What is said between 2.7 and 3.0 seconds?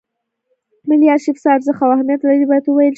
شي.